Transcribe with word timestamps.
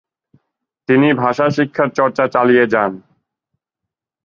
তিনি 0.89 1.07
ভাষা 1.13 1.45
শিক্ষার 1.57 1.89
চর্চা 1.97 2.25
চালিয়ে 2.27 2.65
যান। 2.73 2.91